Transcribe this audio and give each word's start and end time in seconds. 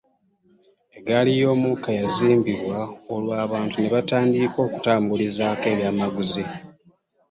Eggali 0.97 1.31
y'omukka 1.41 1.89
yazimbibwa 1.99 2.77
olwo 3.13 3.33
abantu 3.45 3.75
ne 3.77 3.89
batandika 3.95 4.57
okutambulizaako 4.67 5.65
ebyamaguzi. 5.73 6.43